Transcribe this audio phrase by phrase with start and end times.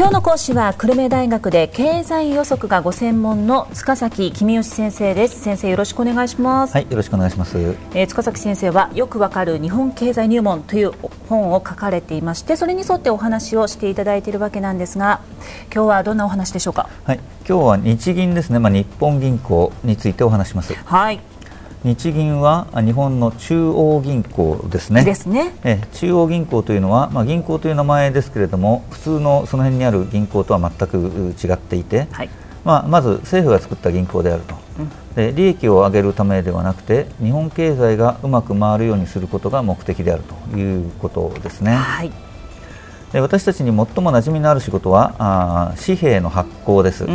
[0.00, 5.38] 今日の講師は久留米大学で経済予測がご専門の塚崎公義先生です。
[5.42, 6.72] 先生よろしくお願いします。
[6.72, 10.92] はいよろしくお願いします、えー、塚崎先生はよくわかる日本経済入門という
[11.28, 15.20] 本を書かれていましてそれに沿ってお話をしていただいているわけなんですが
[15.64, 16.88] 今日はどんなお話でしょうか？
[17.04, 18.58] はい今日は日銀ですね。
[18.58, 20.72] まあ日本銀行についてお話します。
[20.72, 21.20] はい
[21.82, 25.04] 日銀は日本の中央銀行ですね。
[25.04, 25.54] ですね。
[25.64, 32.28] え中央銀行というのは、まあ、銀行という名前ですけれども普通のその辺にある銀行とは全く違っていて、はい、
[32.64, 40.22] まあ、まず政府が作った銀行であると、うん、で利益を上げるためではなくて日本経済がうまく回るようにすることが目的である
[40.52, 41.74] ということですね。
[41.74, 42.29] はいで
[43.12, 47.06] 私たちに最も馴染みのある仕事はあ紙幣の発行です。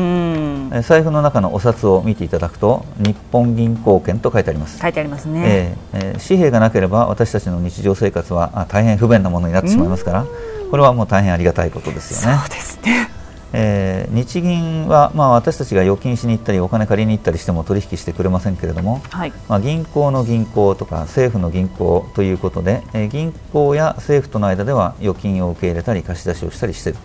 [0.81, 4.77] 財布の中のお札を見ていただくと日本銀行券と書いてあります。
[4.79, 10.25] 書いてありますね、えー、えー、紙幣がなければ私たちの日常生活は大変不便なものになってしまいますから
[10.69, 12.37] これはもう大変ありがたいことですよね。
[12.39, 13.14] そうですね
[13.53, 26.99] えー、日銀は、まあ、私たちが預金しに行ったりお金借りに行ったりしても取引してくれませんけれども、はい、まあ、銀行の銀行とか政府の銀行ということで、えー、銀行や政府との間では預金を受け入れたり貸し出しをしたりしている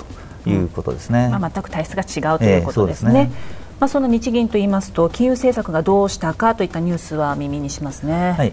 [0.44, 3.10] ということですね、うん、まあ、全く体質が違うということですね。
[3.10, 8.32] えー、すねまあ、その日銀といいますと金融政策がどうしたかといったニュースは耳にしますね。
[8.32, 8.52] はい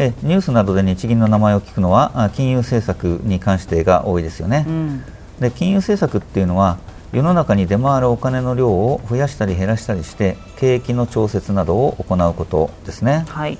[0.00, 4.64] えニュースなどで日銀の名前を聞くのは金融政策に関してが多いですよね。
[4.66, 5.04] うん、
[5.40, 6.78] で金融政策っていうのは
[7.12, 13.58] 世の中に出回るお金の量を増やしたり減らしたりして景気の調節などを行うことですね、はい、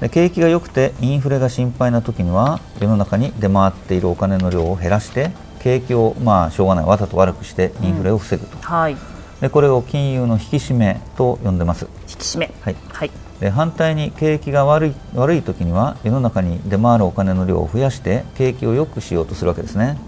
[0.00, 8.96] で景気が良くてインフレが心配な時には世の中に出回っているお金の量を減らして景気をまあしょうがないわざと悪くしてインフレを防ぐと、うん、はい、
[9.40, 11.86] でこれを金融の引き締めと呼んでます。
[12.08, 12.50] 引き締め。
[12.60, 13.10] はい、はい、
[13.40, 19.98] で反対に景気が悪い悪い時には世の中に出回るお金の量を増やして景気を良くしようとするわけですね、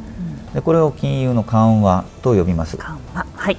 [0.55, 2.77] でこれを金融の緩和と呼びます。
[2.77, 3.57] 緩和はい。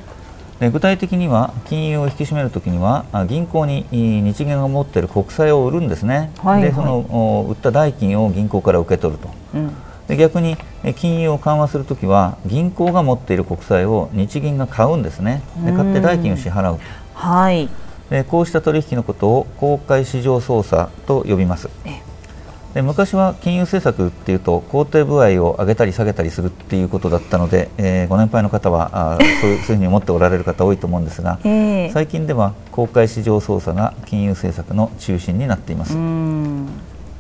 [0.60, 9.74] で具体的には金融を引き締めるときには銀行に日銀が持っている国債を売るんですね、はいはい、でその売った代金を銀行から受け取ると、うん、
[10.08, 10.58] で逆に
[10.98, 15.44] 金融を緩和するときは銀行が持っている国債を日銀が買うんですね。
[15.64, 16.80] で買って代金を支払う
[17.14, 17.70] はい。
[18.10, 21.70] でこうした取引のことを公開市場操作と呼びます。
[21.86, 22.02] え
[22.74, 35.98] で昔は金融政策っていうと工程部合を上げたり下げたりするっていうことだったので、えー、ご年配の方はあ そういうふうに思っておられる方多いと思うんですが、えー、最近では公開市場操作が金融政策の中心になっています。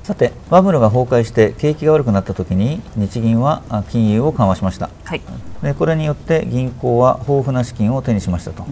[0.04, 3.62] さてバブルが崩壊して景気が悪くなった時に日銀は
[3.92, 5.22] 金融を緩和しました、はい、
[5.62, 8.66] でこれによって銀行は豊富な資金を手にしましたと、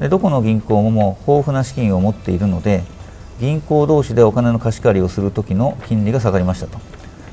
[0.00, 2.82] でどこの銀行も豊富な資金を持っているので
[3.40, 6.78] 銀行同士でお金の貸し借りをするときの金利が下がりましたと、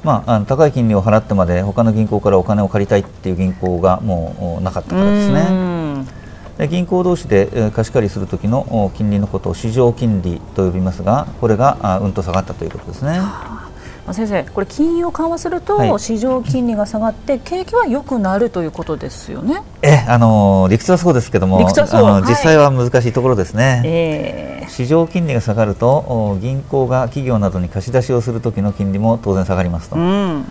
[0.03, 5.79] まあ、あの高い金利を払ってまで他の銀行からお金を借りたいっていう銀行がもうなかったからですね。
[6.57, 13.19] で銀行同士で貸し借りするときの金利のことを市場金利と呼びますがこれがうんと下がったということですね。
[14.13, 19.61] 先生、これ金融緩和すると市場金利が下がって、景気は良くなるということですよね。
[19.81, 23.81] え、あの理屈はそうですけども、あの実際は難しいところですね。
[23.85, 29.95] えー、市場金利が下がると銀行が企業などに貸し出しをする時の金利も当然下がりますと。
[29.95, 30.45] うん、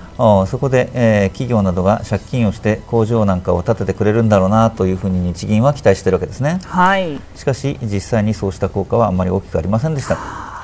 [0.46, 6.60] そこで、えー、企業などが借金をして工場なんかを建ててくれるんだろうなというふうに日銀は期待しているわけですね。
[6.66, 7.20] はい。
[7.36, 10.57] しかし実際にそうした効果はあまり大きくありませんでした。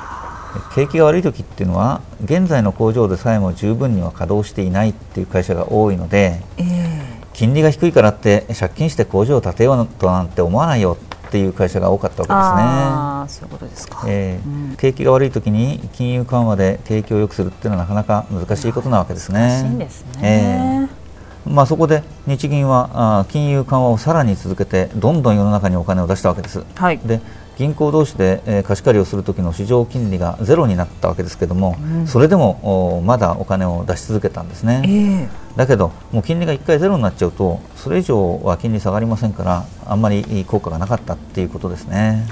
[0.75, 13.47] 景気が悪い時っていうのは現在の工場でさえも十分には稼働していないっていう会社が多いので、えー、金利が低いからって借金して工場を建てようとなんて思わないよっていう会社が多かったわけですね。
[13.47, 19.41] そういうことですか、えー、うん、景気が悪い時に金融緩和で景気を良くするっていうのはなかなか難しいことなわけですね。
[19.41, 20.21] 難しいんですね。
[20.23, 21.05] えー
[21.47, 26.65] まあ、そこで日銀はあ金融緩和をさらに続けてどんどん世の中にお金を出したわけです。
[26.75, 27.21] はい、で
[27.57, 42.27] 銀行同士で、えー、貸し借りをする時の市場金利がゼロになったわけですけども、うん、それでもまだお金を出し続けたんですね、えー、だけどもう金利が1回ゼロになっちゃうとそれ以上は金利下がりませんからあんまり効果がなかったっていうことですね。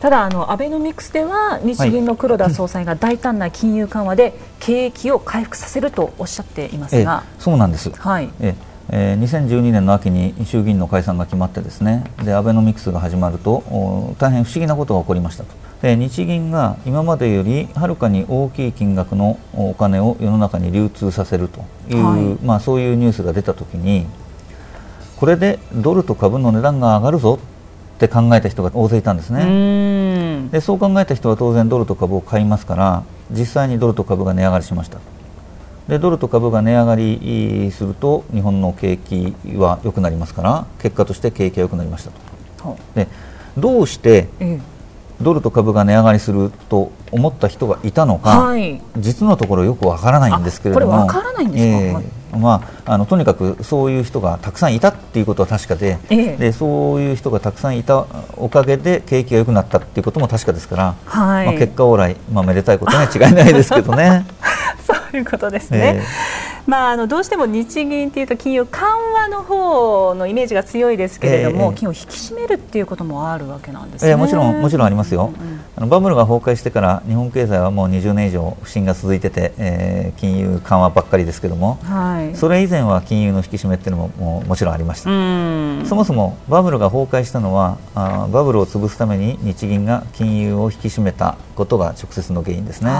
[0.00, 8.28] ただあのアベノミクスでは日銀の黒田総裁が大胆な金融緩和で景気を回復させるとおっしゃっていますが、えそうなんです、はい。
[8.40, 8.54] え
[8.96, 12.04] えー、2012年の秋に衆議院の解散が決まってですね。
[12.22, 13.64] でアベノミクスが始まると
[14.20, 15.50] 大変不思議なことが起こりましたと。
[15.82, 24.06] で日銀が今までよりはるかに大きい金額のお金を世の中に流通させるという、はい、まあ、そういうニュースが出たときに
[25.16, 27.40] これでドルと株の値段が上がるぞ
[27.96, 30.48] って考えた人が大勢いたんですね。
[30.52, 33.02] でそう考えた人は当然ドルと株を買いますから
[33.32, 34.98] 実際にドルと株が値上がりしました
[35.88, 42.10] でドルと株が値上がりすると日本の景気は良くなりますから結果として景気が良くなりました
[42.62, 42.78] と。
[42.94, 43.08] で
[43.56, 44.28] どうして
[45.20, 52.00] ドルと株が値上がりすると思った人がいたのか、はい、実のところよくわからないんですけれども、これわからないんですか、
[52.32, 64.26] えー、まあ、あのとにかくそういう人がたくさんいたっていうことは確かでえー、でそういう人がたくさんいたおかげで景気が良くなったっていうことも確かですから、はい、まあ、結果往来、まあ、めでたいことには違いないですけどね。
[65.14, 65.98] そういうことですね。
[65.98, 68.82] えーまあ、あのどうしても日銀というと金融緩
[69.12, 85.04] 和の方のイメージが強いですけれども、えー、金を引き締めるっていうこともあるわけなんですね、えー、もちろんもちろんありますよ、うんうん、あのバブルが崩壊してから日本経済はもう20年以上不振が続いてて、えー、金融緩和ばっかりですけども、はい、それ以前は金融の引き締めっていうのもももちろんありました。
[85.86, 92.90] そもそもバブルが崩壊したのはあバブルを潰すために日銀が金融を引き締めたことが直接の原因ですね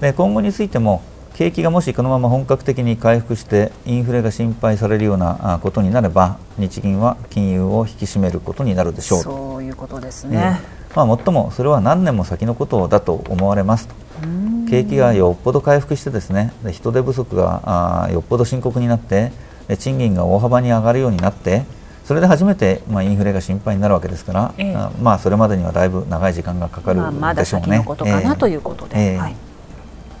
[0.00, 1.02] で今後についても
[1.36, 13.94] 景気がもしこのまま本格的に回復してインフレが心配されるようなことになれば日銀は金融を引き締めることになるでしょうそういうことですね、えー、まあ、もっともそれは何年も先のことだと思われますと。
[14.70, 19.30] 景気がよっぽど回復してですね人手不足があよっぽど深刻になって
[19.78, 21.64] 賃金が大幅に上がるようになって
[22.04, 27.18] それで初めて、まあ、インフレが心配になるわけですから、えー、まあ、それまでにはだいぶ長い時間がかかるでしょうね。
[27.20, 29.45] まあ、まだ先のことかな、えー、ということで、えーはい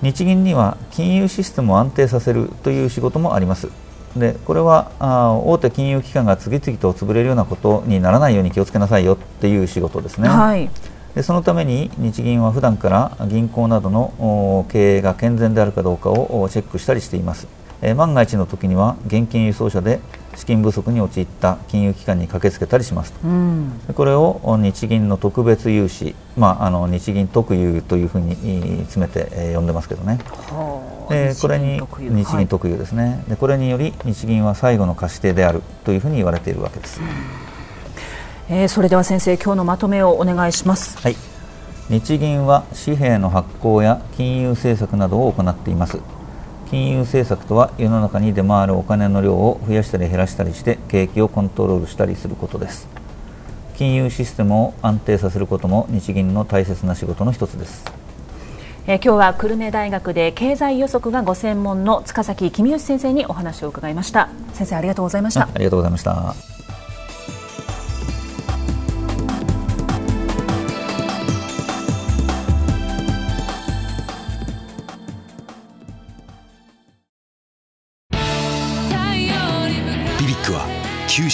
[0.02, 3.68] 日銀には金融システムを安定させるという仕事もあります。
[4.16, 10.70] でこれはあ大手金融機関が次々と潰れるようなことにならないように気をつけなさいよっていう仕事ですね、はい、
[11.14, 17.46] でそのために日銀は普段から銀行などの経営が健全であるかどうかをチェックしたりしています、
[17.82, 20.00] えー、万が一の時には現金輸送車で
[20.36, 28.34] 資金不足に陥った金融機関に駆けつけたりしますと、うん、これを日銀の特別融資、まあ、あの日銀特有というふうに
[28.84, 30.18] 詰めて、えー、呼んでますけどね、
[31.08, 31.80] でこれに
[32.10, 41.16] 日銀特有ですね、はい、でこれにより日銀は最後の貸し手であるというふうに言われているわけです、うん、えー、それでは先生今日のまとめをお願いします、はい、
[41.88, 45.98] 日銀は紙幣の発行や金融政策などを行っています
[46.70, 52.88] 金融政策とは世の中に出回るお金の量を増やしたり減らしたりして景気をコントロールしたりすることです。
[53.76, 57.84] 金融システムを安定させることも日銀の大切な仕事の一つです。
[58.88, 64.28] え今日は久留米大学で経済予測がご専門の塚崎公義先生にお話を伺いました。
[64.54, 65.42] 先生ありがとうございました。
[65.42, 66.55] ありがとうございました